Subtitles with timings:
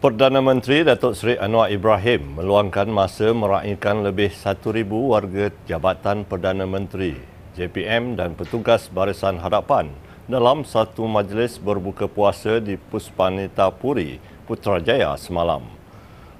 [0.00, 7.20] Perdana Menteri Datuk Seri Anwar Ibrahim meluangkan masa meraihkan lebih 1,000 warga Jabatan Perdana Menteri,
[7.52, 9.92] JPM dan petugas Barisan Hadapan
[10.24, 14.16] dalam satu majlis berbuka puasa di Puspanita Puri,
[14.48, 15.68] Putrajaya semalam.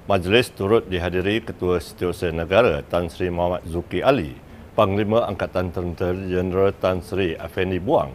[0.09, 4.33] Majlis turut dihadiri Ketua Setiausaha Negara Tan Sri Muhammad Zuki Ali,
[4.73, 8.09] Panglima Angkatan Tentera Jeneral Tan Sri Effendi Buang,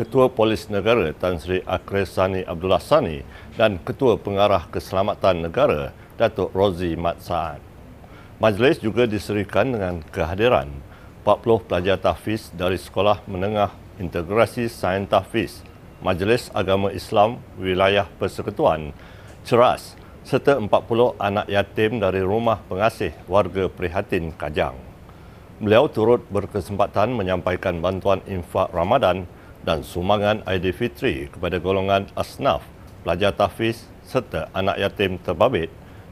[0.00, 3.20] Ketua Polis Negara Tan Sri Akres Sani Abdullah Sani
[3.60, 7.60] dan Ketua Pengarah Keselamatan Negara Datuk Rozi Mat Saad.
[8.40, 10.72] Majlis juga diserikan dengan kehadiran
[11.20, 15.60] 40 pelajar tahfiz dari Sekolah Menengah Integrasi Sains Tahfiz,
[16.00, 18.96] Majlis Agama Islam Wilayah Persekutuan,
[19.44, 24.80] Ceras serta 40 anak yatim dari Rumah Pengasih Warga Prihatin Kajang.
[25.60, 29.28] Beliau turut berkesempatan menyampaikan bantuan infak Ramadan
[29.66, 32.64] dan sumbangan Aidilfitri kepada golongan asnaf,
[33.04, 35.70] pelajar tahfiz serta anak yatim terbabit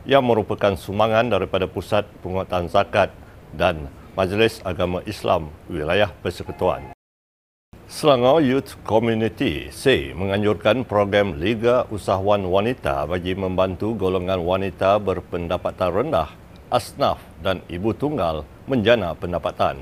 [0.08, 3.12] yang merupakan sumbangan daripada Pusat Penguatan Zakat
[3.52, 6.92] dan Majlis Agama Islam Wilayah Persekutuan.
[7.88, 16.28] Selangor Youth Community SAY menganjurkan program Liga Usahawan Wanita bagi membantu golongan wanita berpendapatan rendah,
[16.68, 19.80] asnaf dan ibu tunggal menjana pendapatan.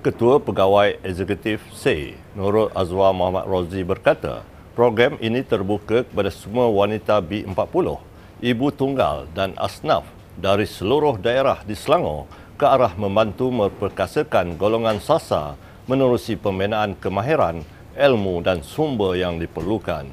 [0.00, 4.40] Ketua Pegawai Eksekutif SAY, Nurul Azwar Muhammad Rozi berkata,
[4.72, 8.00] program ini terbuka kepada semua wanita B40,
[8.40, 10.08] ibu tunggal dan asnaf
[10.40, 12.24] dari seluruh daerah di Selangor
[12.56, 17.60] ke arah membantu memperkasakan golongan sasa menerusi pembinaan kemahiran,
[17.92, 20.08] ilmu dan sumber yang diperlukan.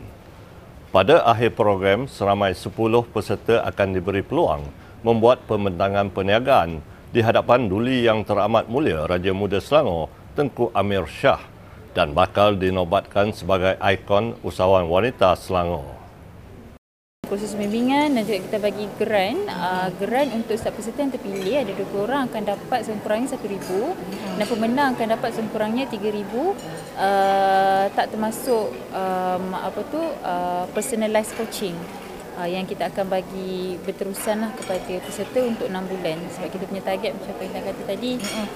[0.92, 2.76] Pada akhir program, seramai 10
[3.08, 4.68] peserta akan diberi peluang
[5.00, 11.40] membuat pembentangan perniagaan di hadapan Duli Yang Teramat Mulia Raja Muda Selangor Tengku Amir Shah
[11.96, 15.98] dan bakal dinobatkan sebagai ikon usahawan wanita Selangor.
[17.26, 19.50] Proses pembimbingan dan juga kita bagi grant.
[19.50, 23.70] Uh, grant untuk setiap peserta yang terpilih ada 20 orang akan dapat sekurang-kurangnya RM1,000
[24.38, 31.76] dan pemenang akan dapat sekurang-kurangnya RM3,000 uh, tak termasuk um, apa tu uh, personalized coaching
[32.38, 36.18] uh, yang kita akan bagi berterusan lah kepada peserta untuk 6 bulan.
[36.38, 38.12] Sebab kita punya target macam apa yang kata tadi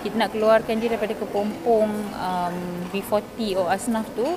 [0.05, 2.55] kita nak keluarkan dia daripada kepompong um,
[2.93, 4.29] B40 or asnaf tu.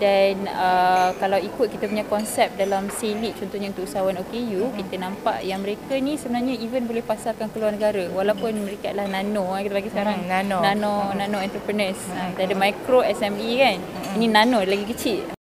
[0.00, 5.44] Dan uh, kalau ikut kita punya konsep dalam silik contohnya untuk usahawan OKU kita nampak
[5.44, 8.08] yang mereka ni sebenarnya even boleh pasarkan ke luar negara.
[8.08, 10.24] Walaupun mereka adalah nano kita bagi sekarang.
[10.24, 10.64] Nano.
[10.64, 12.00] Nano, nano entrepreneurs.
[12.32, 13.78] Kita ada micro SME kan.
[14.16, 15.39] Ini nano lagi kecil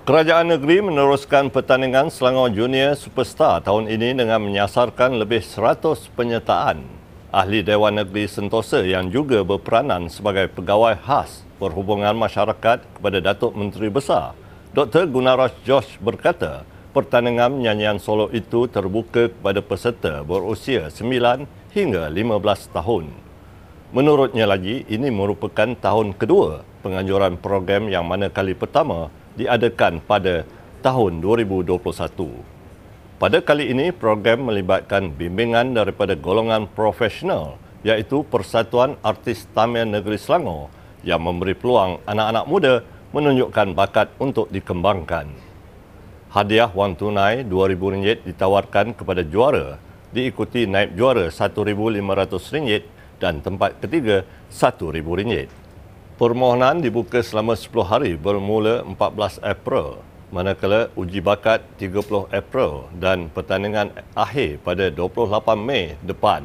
[0.00, 6.80] Kerajaan negeri meneruskan pertandingan Selangor Junior Superstar tahun ini dengan menyasarkan lebih 100 penyertaan
[7.28, 13.92] ahli Dewan Negeri Sentosa yang juga berperanan sebagai pegawai khas perhubungan masyarakat kepada Datuk Menteri
[13.92, 14.32] Besar.
[14.72, 15.04] Dr.
[15.04, 16.64] Gunaras Josh berkata,
[16.96, 23.12] pertandingan nyanyian solo itu terbuka kepada peserta berusia 9 hingga 15 tahun.
[23.92, 30.44] Menurutnya lagi, ini merupakan tahun kedua penganjuran program yang mana kali pertama diadakan pada
[30.84, 31.80] tahun 2021.
[33.20, 40.68] Pada kali ini, program melibatkan bimbingan daripada golongan profesional iaitu Persatuan Artis Tamian Negeri Selangor
[41.00, 42.74] yang memberi peluang anak-anak muda
[43.16, 45.32] menunjukkan bakat untuk dikembangkan.
[46.30, 49.82] Hadiah wang tunai RM2,000 ditawarkan kepada juara
[50.14, 55.50] diikuti naib juara RM1,500 dan tempat ketiga RM1,000.
[56.20, 63.88] Permohonan dibuka selama 10 hari bermula 14 April manakala uji bakat 30 April dan pertandingan
[64.12, 66.44] akhir pada 28 Mei depan.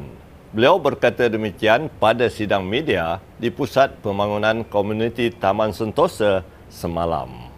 [0.55, 7.51] Beliau berkata demikian pada sidang media di Pusat Pembangunan Komuniti Taman Sentosa semalam.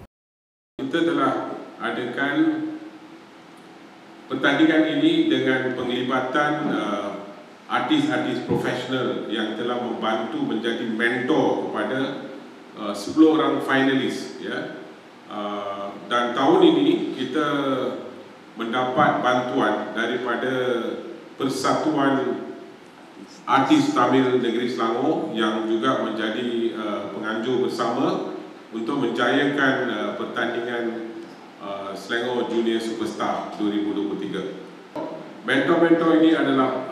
[0.82, 2.36] Kita telah adakan
[4.26, 7.17] pertandingan ini dengan penglibatan uh,
[7.68, 12.00] artis-artis profesional yang telah membantu menjadi mentor kepada
[12.80, 14.80] uh, 10 orang finalis ya.
[15.28, 17.48] Uh, dan tahun ini kita
[18.56, 20.54] mendapat bantuan daripada
[21.36, 22.48] Persatuan
[23.44, 28.34] Artis Tamil Negeri Selangor yang juga menjadi uh, penganjur bersama
[28.72, 31.12] untuk menjayakan uh, pertandingan
[31.60, 35.44] uh, Selangor Junior Superstar 2023.
[35.44, 36.87] Mentor-mentor ini adalah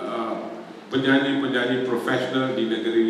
[0.95, 3.09] penyanyi-penyanyi profesional di negeri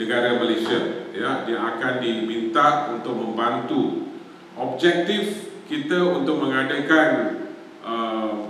[0.00, 4.08] negara Malaysia ya dia akan diminta untuk membantu.
[4.56, 7.44] Objektif kita untuk mengadakan
[7.84, 8.48] uh,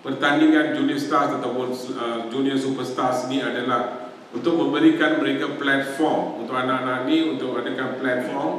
[0.00, 6.40] pertandingan junior stars ataupun uh, junior superstars ini adalah untuk memberikan mereka platform.
[6.40, 8.52] Untuk anak-anak ini untuk adakan platform.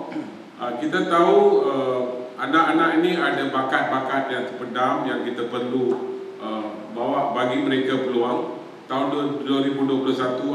[0.61, 2.01] Uh, kita tahu uh,
[2.37, 8.56] anak-anak ini ada bakat-bakat yang terpendam yang kita perlu uh, bawa bagi mereka peluang.
[8.87, 9.11] Tahun
[9.43, 9.83] 2021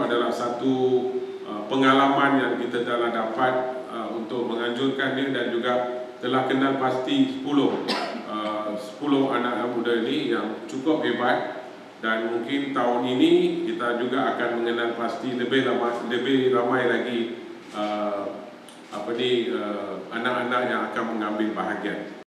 [0.09, 0.75] adalah satu
[1.45, 5.73] uh, pengalaman yang kita telah dapat uh, untuk menganjurkan ini dan juga
[6.17, 11.69] telah kenal pasti 10 uh, 10 anak muda ini yang cukup hebat
[12.01, 13.33] dan mungkin tahun ini
[13.69, 17.19] kita juga akan mengenal pasti lebih ramai lebih ramai lagi
[17.77, 18.33] uh,
[18.97, 22.22] apa ni uh, anak-anak yang akan mengambil bahagian.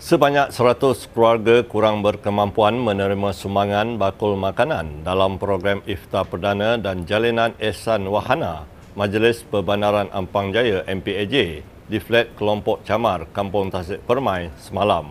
[0.00, 7.52] Sebanyak 100 keluarga kurang berkemampuan menerima sumbangan bakul makanan dalam program Iftar Perdana dan Jalinan
[7.60, 8.64] Ehsan Wahana
[8.96, 15.04] Majlis Perbandaran Ampang Jaya MPAJ di flat kelompok Camar, Kampung Tasik Permai semalam.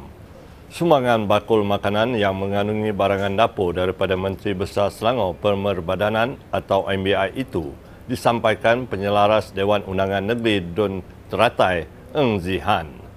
[0.74, 7.78] Sumbangan bakul makanan yang mengandungi barangan dapur daripada Menteri Besar Selangor Pemerbadanan atau MBI itu
[8.10, 11.86] disampaikan penyelaras Dewan Undangan Negeri Dun Teratai
[12.18, 13.09] Eng Zihan.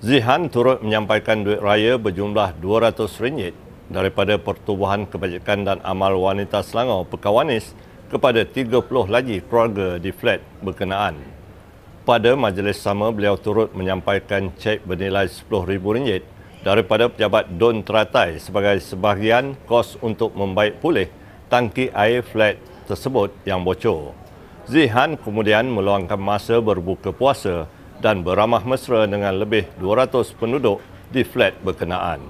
[0.00, 3.52] Zihan turut menyampaikan duit raya berjumlah RM200
[3.92, 7.76] daripada Pertubuhan Kebajikan dan Amal Wanita Selangor Pekawanis
[8.08, 8.80] kepada 30
[9.12, 11.20] lagi keluarga di flat berkenaan.
[12.08, 19.52] Pada majlis sama, beliau turut menyampaikan cek bernilai RM10,000 daripada pejabat Don Teratai sebagai sebahagian
[19.68, 21.12] kos untuk membaik pulih
[21.52, 22.56] tangki air flat
[22.88, 24.16] tersebut yang bocor.
[24.64, 27.68] Zihan kemudian meluangkan masa berbuka puasa
[28.00, 30.80] dan beramah mesra dengan lebih 200 penduduk
[31.12, 32.20] di flat berkenaan.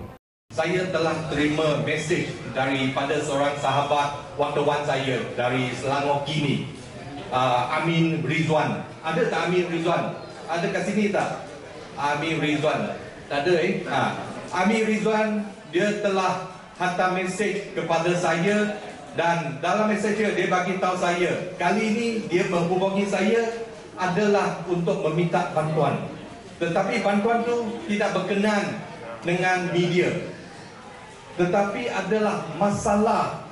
[0.50, 6.66] Saya telah terima mesej daripada seorang sahabat wartawan saya dari Selangor Kini,
[7.30, 8.82] uh, Amin Rizwan.
[9.06, 10.10] Ada tak Amin Rizwan?
[10.50, 11.46] Ada kat sini tak?
[11.94, 12.98] Amin Rizwan.
[13.30, 13.86] Tak ada eh?
[13.86, 14.02] Ha.
[14.50, 18.74] Amin Rizwan, dia telah hantar mesej kepada saya
[19.14, 23.69] dan dalam mesej dia, dia bagi tahu saya kali ini dia menghubungi saya
[24.00, 26.08] adalah untuk meminta bantuan.
[26.56, 28.80] Tetapi bantuan tu tidak berkenan
[29.20, 30.08] dengan media.
[31.36, 33.44] Tetapi adalah masalah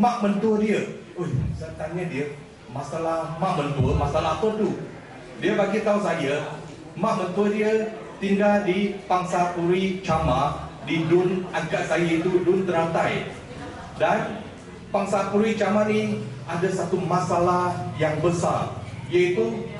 [0.00, 0.80] mak mentua dia.
[1.20, 2.32] Ui, saya tanya dia
[2.72, 4.80] masalah mak mentua masalah apa tu?
[5.40, 6.56] Dia bagi tahu saya
[6.96, 13.28] mak mentua dia tinggal di Pangsapuri Chama di Dun agak saya itu Dun Teratai.
[13.96, 14.40] Dan
[14.90, 16.18] Pangsapuri Caman ini
[16.50, 18.74] ada satu masalah yang besar
[19.06, 19.70] iaitu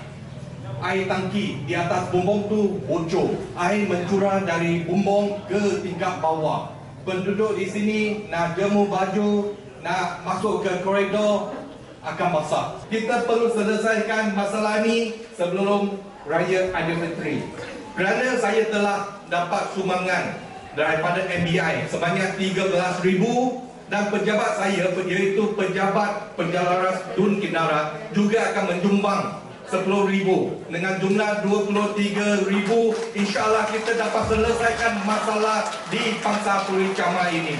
[0.80, 6.72] air tangki di atas bumbung tu bocor air mencurah dari bumbung ke tingkat bawah.
[7.04, 11.52] Penduduk di sini nak jemur baju nak masuk ke koridor
[12.04, 12.80] akan basah.
[12.88, 15.96] Kita perlu selesaikan masalah ini sebelum
[16.28, 17.44] raya Aidilfitri
[18.00, 20.38] kerana saya telah dapat sumbangan
[20.78, 29.22] daripada MBI sebanyak 13,000 dan pejabat saya iaitu pejabat penjalaras Dun Kinara juga akan menjumbang
[29.70, 37.55] 10,000 dengan jumlah 23,000 insyaAllah kita dapat selesaikan masalah di Pangsa Puri Cama ini.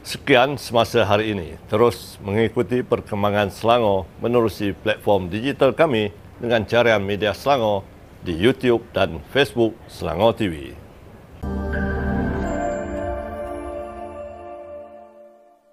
[0.00, 1.60] Sekian semasa hari ini.
[1.68, 6.08] Terus mengikuti perkembangan Selangor menerusi platform digital kami
[6.40, 7.84] dengan carian media Selangor
[8.24, 10.83] di YouTube dan Facebook Selangor TV.